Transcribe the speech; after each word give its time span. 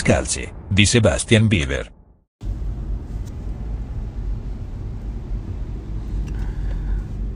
Scalzi, 0.00 0.50
di 0.66 0.86
Sebastian 0.86 1.46
Beaver. 1.46 1.92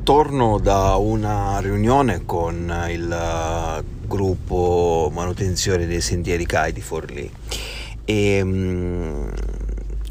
Torno 0.02 0.58
da 0.58 0.94
una 0.94 1.58
riunione 1.60 2.24
con 2.24 2.86
il 2.88 3.12
eh, 3.12 3.84
gruppo 4.06 5.10
manutenzione 5.12 5.84
dei 5.84 6.00
sentieri 6.00 6.46
CAI 6.46 6.72
di 6.72 6.80
Forlì 6.80 7.30
e 8.02 8.40
um, 8.40 9.30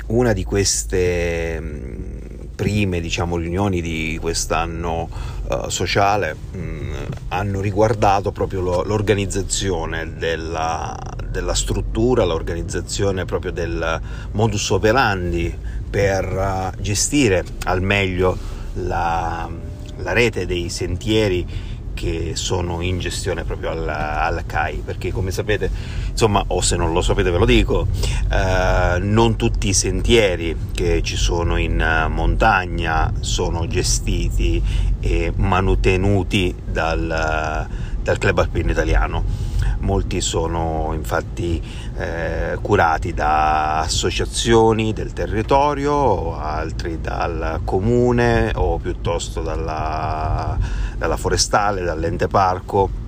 una 0.09 0.33
di 0.33 0.43
queste 0.43 1.57
um, 1.59 2.49
prime 2.53 3.01
diciamo, 3.01 3.37
riunioni 3.37 3.81
di 3.81 4.19
quest'anno 4.21 5.09
uh, 5.47 5.69
sociale 5.69 6.35
um, 6.51 6.93
hanno 7.29 7.61
riguardato 7.61 8.31
proprio 8.31 8.61
lo, 8.61 8.83
l'organizzazione 8.83 10.13
della, 10.17 10.95
della, 11.33 11.55
struttura, 11.55 12.23
l'organizzazione 12.23 13.25
proprio 13.25 13.51
del 13.51 13.99
modus 14.31 14.69
operandi 14.69 15.53
per 15.89 16.71
uh, 16.75 16.81
gestire 16.81 17.43
al 17.65 17.81
meglio 17.81 18.37
la, 18.75 19.49
la 19.97 20.13
rete 20.13 20.45
dei 20.45 20.69
sentieri 20.69 21.71
che 21.93 22.31
sono 22.35 22.81
in 22.81 22.99
gestione 22.99 23.43
proprio 23.43 23.71
alla, 23.71 24.21
alla, 24.21 24.43
CAI. 24.45 24.81
Perché 24.85 25.11
come 25.11 25.31
sapete 25.31 25.69
insomma 26.09 26.43
o 26.47 26.61
se 26.61 26.75
non 26.75 26.93
lo 26.93 27.01
sapete 27.01 27.31
ve 27.31 27.37
lo 27.37 27.45
dico 27.45 27.87
eh, 28.31 28.99
non 28.99 29.35
tutti 29.35 29.69
i 29.69 29.73
sentieri 29.73 30.55
che 30.71 31.01
ci 31.01 31.15
sono 31.15 31.57
in 31.57 32.07
montagna 32.09 33.11
sono 33.19 33.67
gestiti 33.67 34.61
e 34.99 35.33
manutenuti 35.35 36.53
dal, 36.63 37.67
dal 38.01 38.17
club 38.19 38.39
alpino 38.39 38.69
italiano 38.69 39.52
molti 39.83 40.21
sono 40.21 40.91
infatti 40.93 41.61
eh, 41.97 42.57
curati 42.61 43.13
da 43.13 43.79
associazioni 43.79 44.93
del 44.93 45.13
territorio, 45.13 46.37
altri 46.39 46.99
dal 46.99 47.61
comune 47.63 48.51
o 48.55 48.79
piuttosto 48.79 49.41
dalla, 49.41 50.57
dalla 50.97 51.17
forestale, 51.17 51.83
dall'ente 51.83 52.27
parco. 52.27 53.01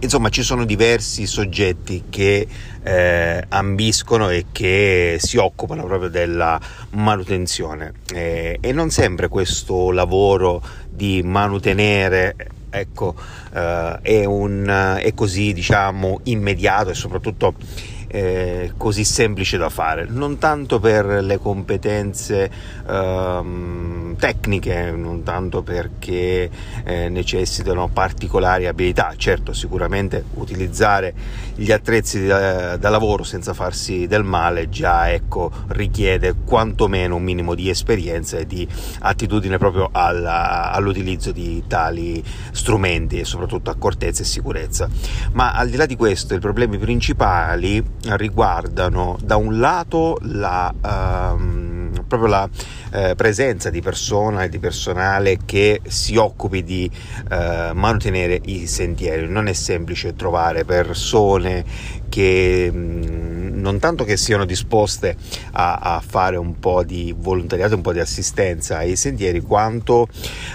Insomma, 0.00 0.28
ci 0.28 0.42
sono 0.42 0.64
diversi 0.64 1.26
soggetti 1.26 2.04
che 2.08 2.46
eh, 2.82 3.44
ambiscono 3.48 4.30
e 4.30 4.46
che 4.52 5.18
si 5.20 5.36
occupano 5.38 5.84
proprio 5.84 6.08
della 6.08 6.58
manutenzione 6.90 7.94
eh, 8.14 8.58
e 8.60 8.72
non 8.72 8.90
sempre 8.90 9.26
questo 9.26 9.90
lavoro 9.90 10.62
di 10.88 11.20
manutenere 11.24 12.36
ecco, 12.70 13.14
eh, 13.52 13.98
è, 14.02 14.24
un, 14.24 14.98
è 15.00 15.14
così 15.14 15.52
diciamo 15.52 16.20
immediato 16.24 16.90
e 16.90 16.94
soprattutto 16.94 17.54
eh, 18.08 18.72
così 18.76 19.04
semplice 19.04 19.58
da 19.58 19.68
fare, 19.68 20.06
non 20.08 20.38
tanto 20.38 20.80
per 20.80 21.06
le 21.22 21.38
competenze 21.38 22.50
ehm, 22.88 24.16
tecniche, 24.16 24.90
non 24.90 25.22
tanto 25.22 25.62
perché 25.62 26.50
eh, 26.84 27.08
necessitano 27.08 27.88
particolari 27.88 28.66
abilità, 28.66 29.12
certo 29.16 29.52
sicuramente 29.52 30.24
utilizzare 30.34 31.14
gli 31.54 31.70
attrezzi 31.70 32.26
da, 32.26 32.76
da, 32.76 32.88
lavoro 32.88 33.24
senza 33.24 33.52
farsi 33.52 34.06
del 34.06 34.24
male 34.24 34.68
già 34.68 35.12
ecco, 35.12 35.50
richiede 35.68 36.34
quantomeno 36.44 37.16
un 37.16 37.22
minimo 37.22 37.54
di 37.54 37.68
esperienza 37.68 38.38
e 38.38 38.46
di 38.46 38.66
attitudine 39.00 39.58
proprio 39.58 39.90
alla, 39.92 40.72
all'utilizzo 40.72 41.30
di 41.30 41.62
tali 41.66 42.22
strumenti 42.52 43.18
e 43.18 43.24
soprattutto 43.24 43.70
accortezza 43.70 44.22
e 44.22 44.26
sicurezza. 44.26 44.88
Ma 45.32 45.52
al 45.52 45.68
di 45.68 45.76
là 45.76 45.84
di 45.84 45.96
questo 45.96 46.34
i 46.34 46.38
problemi 46.38 46.78
principali 46.78 47.84
riguardano 48.02 49.18
da 49.22 49.36
un 49.36 49.58
lato 49.58 50.18
la, 50.22 50.72
um, 50.82 52.04
proprio 52.06 52.28
la 52.28 52.48
eh, 52.92 53.14
presenza 53.16 53.70
di 53.70 53.80
persona 53.82 54.44
e 54.44 54.48
di 54.48 54.58
personale 54.58 55.38
che 55.44 55.80
si 55.86 56.16
occupi 56.16 56.64
di 56.64 56.90
eh, 57.30 57.70
mantenere 57.74 58.40
i 58.44 58.66
sentieri. 58.66 59.28
Non 59.28 59.46
è 59.48 59.52
semplice 59.52 60.14
trovare 60.14 60.64
persone 60.64 61.64
che 62.08 62.70
mh, 62.72 62.78
mm, 62.78 63.60
non 63.60 63.78
tanto 63.78 64.04
che 64.04 64.16
siano 64.16 64.44
disposte 64.44 65.16
a, 65.52 65.74
a, 65.74 66.02
fare 66.04 66.36
un 66.36 66.58
po' 66.58 66.84
di 66.84 67.14
volontariato, 67.16 67.74
un 67.74 67.82
po' 67.82 67.92
di 67.92 68.00
assistenza 68.00 68.78
ai 68.78 68.96
sentieri, 68.96 69.40
quanto 69.40 70.08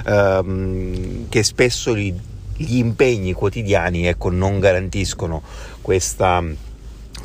ehm, 0.06 1.30
che 1.30 1.44
spesso 1.44 1.96
gli, 1.96 2.14
gli 2.56 2.78
impegni 2.78 3.34
quotidiani 3.34 4.08
ecco, 4.08 4.30
non 4.32 4.60
garantiscono 4.60 5.42
questa 5.82 6.42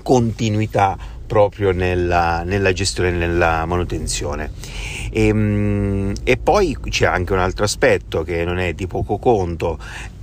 continuità 0.08 0.96
proprio 1.26 1.70
nella, 1.72 2.42
nella 2.42 2.72
gestione 2.72 3.10
e 3.10 3.12
nella 3.12 3.66
manutenzione. 3.66 4.52
E, 5.10 5.26
ehm, 5.26 6.14
e, 6.24 6.38
poi 6.38 6.74
c'è 6.88 7.04
anche 7.04 7.34
un 7.34 7.40
altro 7.40 7.64
aspetto 7.64 8.22
che 8.22 8.42
non 8.42 8.58
è 8.58 8.72
di 8.72 8.86
poco 8.86 9.18
conto, 9.18 9.78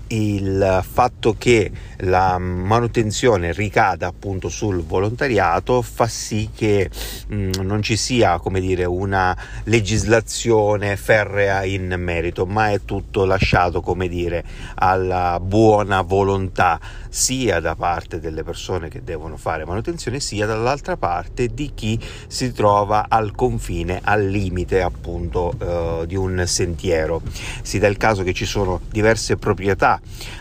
il 0.07 0.83
fatto 0.87 1.35
che 1.37 1.71
la 1.99 2.37
manutenzione 2.37 3.53
ricada 3.53 4.07
appunto 4.07 4.49
sul 4.49 4.83
volontariato 4.83 5.81
fa 5.81 6.07
sì 6.07 6.49
che 6.53 6.89
mh, 7.27 7.35
mm, 7.35 7.51
non 7.61 7.81
ci 7.81 7.95
sia 7.95 8.37
come 8.39 8.59
dire 8.59 8.85
una 8.85 9.35
legislazione 9.63 10.97
ferrea 10.97 11.63
in 11.63 11.95
merito 11.97 12.45
ma 12.45 12.71
è 12.71 12.81
tutto 12.83 13.25
lasciato 13.25 13.81
come 13.81 14.07
dire 14.07 14.43
alla 14.75 15.39
buona 15.39 16.01
volontà 16.01 16.79
sia 17.09 17.61
da 17.61 17.75
parte 17.75 18.19
delle 18.19 18.43
persone 18.43 18.89
che 18.89 19.01
devono 19.01 19.37
fare 19.37 19.65
manutenzione 19.65 20.19
sia 20.19 20.45
dall'altra 20.45 20.97
parte 20.97 21.47
di 21.47 21.71
chi 21.73 21.97
si 22.27 22.51
trova 22.51 23.05
al 23.07 23.33
confine 23.33 24.01
al 24.03 24.27
limite 24.27 24.81
appunto 24.81 25.53
eh, 25.57 26.07
di 26.07 26.15
un 26.15 26.43
sentiero. 26.45 27.21
Si 27.61 27.79
dà 27.79 27.87
il 27.87 27.95
caso 27.95 28.23
che 28.23 28.33
ci 28.33 28.45
sono 28.45 28.81
diverse 28.89 29.37
proprietà 29.37 29.94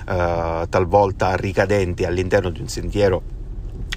eh, 0.08 0.66
talvolta 0.68 1.34
ricadenti 1.36 2.04
all'interno 2.04 2.50
di 2.50 2.60
un 2.60 2.68
sentiero 2.68 3.22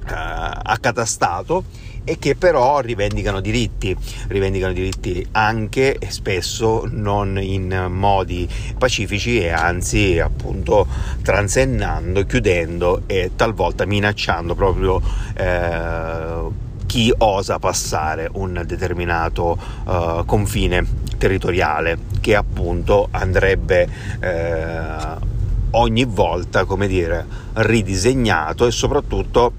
eh, 0.07 0.13
accatastato 0.13 1.63
e 2.09 2.18
che 2.19 2.35
però 2.38 2.79
rivendicano 2.79 3.41
diritti, 3.41 3.94
rivendicano 4.29 4.72
diritti 4.72 5.28
anche 5.31 5.97
e 5.97 6.09
spesso 6.09 6.88
non 6.90 7.38
in 7.38 7.88
modi 7.90 8.47
pacifici 8.78 9.41
e 9.41 9.50
anzi 9.50 10.17
appunto 10.17 10.88
transennando, 11.22 12.23
chiudendo 12.23 13.01
e 13.07 13.31
talvolta 13.35 13.85
minacciando 13.85 14.56
proprio 14.56 15.01
eh, 15.35 16.66
chi 16.85 17.13
osa 17.17 17.59
passare 17.59 18.29
un 18.31 18.63
determinato 18.66 19.57
uh, 19.84 20.23
confine 20.25 20.85
territoriale 21.17 21.97
che 22.22 22.35
appunto 22.35 23.09
andrebbe 23.12 23.90
eh, 24.22 25.35
ogni 25.72 26.05
volta, 26.05 26.66
come 26.66 26.88
dire, 26.88 27.25
ridisegnato 27.53 28.66
e 28.66 28.72
soprattutto 28.72 29.53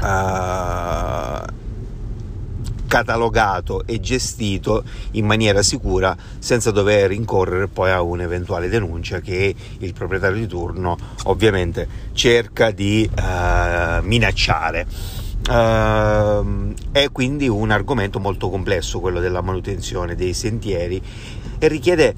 uh, 0.00 1.52
catalogato 2.86 3.84
e 3.86 3.98
gestito 3.98 4.84
in 5.12 5.26
maniera 5.26 5.62
sicura 5.62 6.16
senza 6.38 6.70
dover 6.70 7.10
incorrere 7.10 7.66
poi 7.66 7.90
a 7.90 8.00
un'eventuale 8.02 8.68
denuncia 8.68 9.18
che 9.20 9.54
il 9.78 9.92
proprietario 9.92 10.36
di 10.38 10.46
turno 10.46 10.96
ovviamente 11.24 11.88
cerca 12.12 12.70
di 12.70 13.08
uh, 13.12 14.04
minacciare. 14.04 14.86
Uh, 15.46 16.72
è 16.90 17.10
quindi 17.12 17.48
un 17.48 17.70
argomento 17.70 18.18
molto 18.18 18.48
complesso 18.48 19.00
quello 19.00 19.20
della 19.20 19.42
manutenzione 19.42 20.14
dei 20.14 20.32
sentieri 20.32 21.02
e 21.58 21.68
richiede 21.68 22.14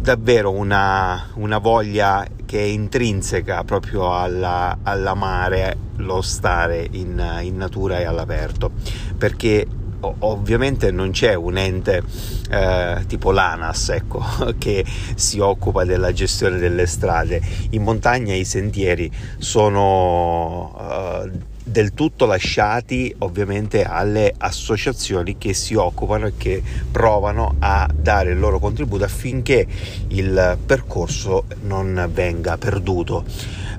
davvero 0.00 0.50
una, 0.50 1.28
una 1.34 1.58
voglia 1.58 2.26
che 2.46 2.58
è 2.58 2.64
intrinseca 2.64 3.62
proprio 3.64 4.16
alla, 4.16 4.78
all'amare 4.82 5.76
lo 5.96 6.22
stare 6.22 6.88
in, 6.92 7.40
in 7.42 7.56
natura 7.56 8.00
e 8.00 8.04
all'aperto, 8.04 8.70
perché 9.18 9.66
ovviamente 10.00 10.90
non 10.90 11.10
c'è 11.10 11.34
un 11.34 11.58
ente 11.58 12.02
eh, 12.50 13.04
tipo 13.06 13.30
l'ANAS 13.32 13.90
ecco, 13.90 14.24
che 14.58 14.84
si 15.14 15.38
occupa 15.38 15.84
della 15.84 16.12
gestione 16.12 16.58
delle 16.58 16.86
strade. 16.86 17.40
In 17.70 17.82
montagna 17.82 18.34
i 18.34 18.44
sentieri 18.44 19.10
sono 19.38 20.74
eh, 20.80 21.30
del 21.70 21.94
tutto 21.94 22.26
lasciati 22.26 23.14
ovviamente 23.18 23.84
alle 23.84 24.34
associazioni 24.36 25.38
che 25.38 25.54
si 25.54 25.74
occupano 25.74 26.26
e 26.26 26.32
che 26.36 26.62
provano 26.90 27.54
a 27.60 27.88
dare 27.94 28.32
il 28.32 28.38
loro 28.38 28.58
contributo 28.58 29.04
affinché 29.04 29.66
il 30.08 30.58
percorso 30.66 31.44
non 31.62 32.08
venga 32.12 32.56
perduto. 32.58 33.24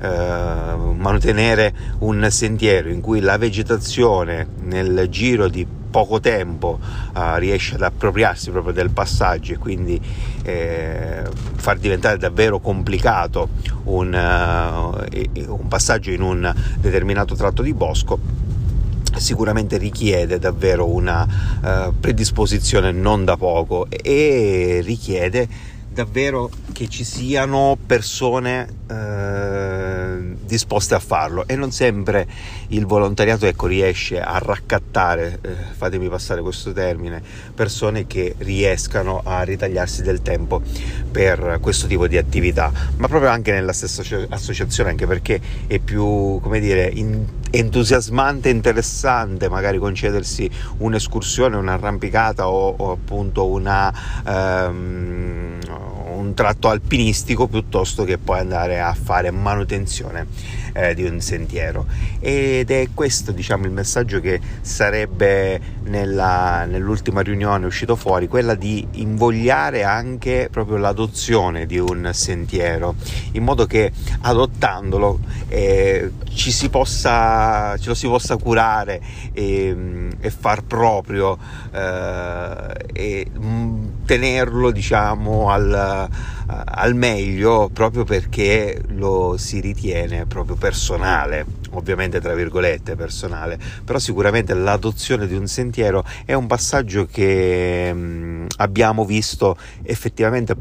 Eh, 0.02 0.08
mantenere 0.08 1.74
un 2.00 2.28
sentiero 2.32 2.90
in 2.90 3.02
cui 3.02 3.20
la 3.20 3.38
vegetazione 3.38 4.48
nel 4.62 5.08
giro 5.10 5.48
di 5.48 5.68
poco 5.92 6.20
tempo 6.20 6.80
uh, 7.14 7.36
riesce 7.36 7.76
ad 7.76 7.84
appropriarsi 7.84 8.50
proprio 8.50 8.74
del 8.74 8.90
passaggio 8.90 9.54
e 9.54 9.58
quindi 9.58 10.02
eh, 10.44 11.24
far 11.56 11.78
diventare 11.78 12.18
davvero 12.18 12.60
complicato 12.60 13.50
un, 13.84 14.14
uh, 14.14 15.52
un 15.52 15.68
passaggio 15.68 16.10
in 16.10 16.22
un 16.22 16.52
determinato 16.80 17.36
tratto 17.36 17.62
di 17.62 17.74
bosco 17.74 18.20
sicuramente 19.18 19.78
richiede 19.78 20.40
davvero 20.40 20.88
una 20.88 21.28
uh, 21.62 21.94
predisposizione 22.00 22.92
non 22.92 23.26
da 23.26 23.36
poco 23.38 23.88
e 23.90 24.82
richiede 24.84 25.48
davvero 25.92 26.50
che 26.72 26.88
ci 26.88 27.04
siano 27.04 27.78
persone 27.86 28.68
eh, 28.90 30.36
disposte 30.46 30.96
a 30.96 31.00
farlo. 31.00 31.48
E 31.48 31.56
non 31.56 31.72
sempre 31.72 32.28
il 32.68 32.86
volontariato 32.86 33.46
ecco, 33.46 33.68
riesce 33.68 34.20
a 34.22 34.38
raccattare, 34.38 35.40
eh, 35.42 35.50
fatemi 35.76 36.08
passare 36.10 36.42
questo 36.42 36.72
termine, 36.72 37.22
persone 37.54 38.08
che 38.08 38.36
riescano 38.40 39.22
a 39.24 39.44
ritagliarsi 39.44 40.02
del 40.02 40.22
tempo 40.22 40.62
per 41.12 41.60
questo 41.62 41.88
tipo 41.88 42.08
di 42.08 42.18
attività, 42.18 42.72
ma 42.98 43.08
proprio 43.08 43.30
anche 43.30 43.52
nella 43.52 43.74
stessa 43.74 44.04
associazione, 44.30 44.90
anche 44.90 45.08
perché 45.08 45.40
è 45.68 45.80
più, 45.80 46.40
come 46.42 46.60
dire, 46.60 46.90
in, 46.94 47.26
entusiasmante 47.52 48.50
e 48.50 48.54
interessante 48.54 49.50
magari 49.50 49.78
concedersi 49.78 50.50
un'escursione, 50.78 51.56
un'arrampicata 51.56 52.50
o, 52.50 52.76
o 52.78 52.92
appunto 52.92 53.46
una... 53.48 53.94
Um, 54.26 55.60
un 56.22 56.34
tratto 56.34 56.70
alpinistico 56.70 57.48
piuttosto 57.48 58.04
che 58.04 58.18
poi 58.18 58.40
andare 58.40 58.80
a 58.80 58.94
fare 58.94 59.32
manutenzione 59.32 60.28
eh, 60.74 60.94
di 60.94 61.04
un 61.04 61.20
sentiero. 61.20 61.86
Ed 62.20 62.72
è 62.72 62.88
questo 62.94 63.32
diciamo 63.32 63.66
il 63.66 63.72
messaggio 63.72 64.20
che 64.20 64.40
sarebbe 64.62 65.60
nella, 65.84 66.66
nell'ultima 66.66 67.22
riunione 67.22 67.66
uscito 67.66 67.96
fuori 67.96 68.28
quella 68.28 68.56
di 68.56 68.88
invogliare 68.94 69.84
anche 69.84 70.48
proprio 70.52 70.78
l'adozione 70.78 71.66
di 71.66 71.80
un 71.80 72.10
sentiero 72.14 72.96
in 73.34 73.44
modo 73.44 73.66
che 73.66 73.92
adottandolo 74.22 75.20
eh, 75.48 76.12
ci 76.34 76.52
si 76.52 76.70
possa, 76.70 77.76
ce 77.78 77.90
lo 77.90 77.96
si 77.96 78.08
possa 78.08 78.38
curare 78.38 79.02
e, 79.34 80.10
e 80.20 80.30
far 80.30 80.64
proprio 80.64 81.38
eh, 81.72 82.86
e 82.94 83.28
mh, 83.32 83.46
mm, 83.46 83.86
tenerlo 84.12 84.72
diciamo 84.72 85.50
al, 85.52 86.10
al 86.46 86.96
meglio 86.96 87.70
proprio 87.72 88.04
perché 88.04 88.82
lo 88.90 89.36
si 89.38 89.62
ritiene 89.62 90.26
proprio 90.26 90.58
personale 90.58 91.46
ovviamente 91.72 92.20
tra 92.20 92.34
virgolette 92.34 92.98
personale. 92.98 93.58
Però 93.86 94.00
sicuramente 94.00 94.54
l'adozione 94.54 95.28
di 95.28 95.36
un 95.36 95.48
sentiero 95.48 96.04
è 96.26 96.34
un 96.34 96.46
passaggio 96.46 97.06
che 97.06 97.94
mh, 97.94 98.00
mm, 98.00 98.46
abbiamo 98.58 99.06
visto 99.06 99.56
effettivamente 99.84 100.58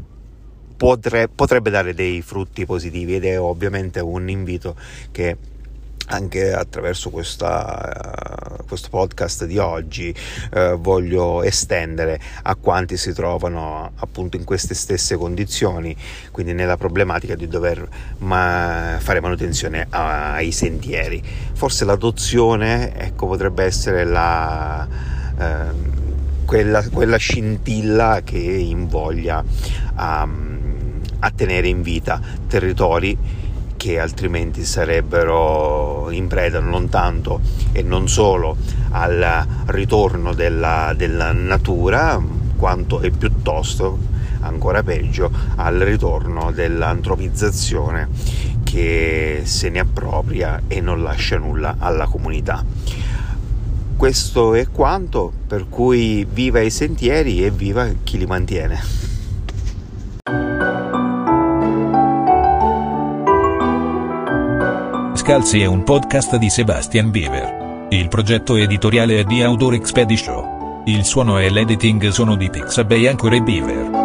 potrebbe 0.77 1.69
dare 1.69 1.93
dei 1.93 2.21
frutti 2.21 2.65
positivi 2.65 3.15
ed 3.15 3.25
è 3.25 3.39
ovviamente 3.39 3.99
un 3.99 4.29
invito 4.29 4.75
che 5.11 5.37
anche 6.07 6.53
attraverso 6.53 7.09
questa, 7.09 8.57
uh, 8.59 8.65
questo 8.65 8.89
podcast 8.89 9.45
di 9.45 9.57
oggi 9.57 10.13
uh, 10.53 10.77
voglio 10.77 11.43
estendere 11.43 12.19
a 12.43 12.55
quanti 12.55 12.97
si 12.97 13.13
trovano 13.13 13.91
appunto 13.95 14.37
in 14.37 14.43
queste 14.43 14.73
stesse 14.73 15.15
condizioni, 15.15 15.95
quindi 16.31 16.53
nella 16.53 16.77
problematica 16.77 17.35
di 17.35 17.47
dover 17.47 17.87
ma- 18.19 18.97
fare 18.99 19.21
manutenzione 19.21 19.87
ai 19.89 20.51
sentieri. 20.51 21.23
Forse 21.53 21.85
l'adozione 21.85 22.93
ecco, 22.95 23.27
potrebbe 23.27 23.63
essere 23.63 24.03
la, 24.03 24.87
uh, 25.37 26.45
quella, 26.45 26.83
quella, 26.89 27.17
scintilla 27.17 28.21
che 28.23 28.37
invoglia 28.37 29.43
a, 29.95 30.27
a 31.19 31.31
tenere 31.31 31.67
in 31.67 31.81
vita 31.81 32.19
territori 32.47 33.17
che 33.81 33.97
altrimenti 33.97 34.63
sarebbero 34.63 36.11
in 36.11 36.27
preda 36.27 36.59
non 36.59 36.89
tanto 36.89 37.41
e 37.71 37.81
non 37.81 38.07
solo 38.07 38.55
al 38.91 39.43
ritorno 39.65 40.35
della, 40.35 40.93
della 40.95 41.31
natura, 41.31 42.21
quanto 42.55 43.01
e 43.01 43.09
piuttosto, 43.09 43.97
ancora 44.41 44.83
peggio, 44.83 45.31
al 45.55 45.79
ritorno 45.79 46.51
dell'antropizzazione 46.51 48.07
che 48.63 49.41
se 49.45 49.69
ne 49.69 49.79
appropria 49.79 50.61
e 50.67 50.79
non 50.79 51.01
lascia 51.01 51.39
nulla 51.39 51.77
alla 51.79 52.05
comunità. 52.05 52.63
Questo 53.97 54.53
è 54.53 54.67
quanto, 54.67 55.33
per 55.47 55.67
cui 55.67 56.23
viva 56.31 56.59
i 56.59 56.69
sentieri 56.69 57.43
e 57.43 57.49
viva 57.49 57.89
chi 58.03 58.19
li 58.19 58.27
mantiene. 58.27 59.10
Scalzi 65.21 65.61
è 65.61 65.67
un 65.67 65.83
podcast 65.83 66.37
di 66.37 66.49
Sebastian 66.49 67.11
Beaver. 67.11 67.87
Il 67.91 68.07
progetto 68.07 68.55
editoriale 68.55 69.19
è 69.19 69.23
di 69.23 69.43
Outdoor 69.43 69.75
Expedition. 69.75 70.81
Il 70.85 71.05
suono 71.05 71.37
e 71.37 71.51
l'editing 71.51 72.07
sono 72.07 72.35
di 72.35 72.49
Pixabay 72.49 73.05
Anchor 73.05 73.33
e 73.33 73.41
Beaver. 73.43 74.00